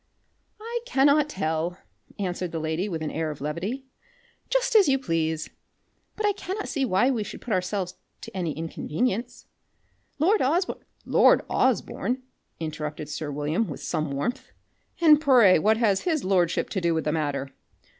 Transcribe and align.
"I 0.59 0.79
cannot 0.87 1.29
tell," 1.29 1.77
answered 2.17 2.51
the 2.51 2.57
lady 2.57 2.89
with 2.89 3.03
an 3.03 3.11
air 3.11 3.29
of 3.29 3.39
levity. 3.39 3.85
"Just 4.49 4.75
as 4.75 4.87
you 4.89 4.97
please. 4.97 5.51
But 6.15 6.25
I 6.25 6.33
cannot 6.33 6.67
see 6.67 6.85
why 6.85 7.11
we 7.11 7.23
should 7.23 7.39
put 7.39 7.53
ourselves 7.53 7.93
to 8.21 8.35
any 8.35 8.53
inconvenience. 8.53 9.45
Lord 10.17 10.41
Osborne" 10.41 10.83
"Lord 11.05 11.43
Osborne!" 11.51 12.23
interrupted 12.59 13.09
sir 13.09 13.29
William 13.29 13.67
with 13.67 13.83
some 13.83 14.09
warmth, 14.09 14.49
"and 14.99 15.21
pray 15.21 15.59
what 15.59 15.77
has 15.77 16.01
his 16.01 16.23
lordship 16.23 16.71
to 16.71 16.81
do 16.81 16.95
with 16.95 17.03
the 17.03 17.11
matter?" 17.11 17.51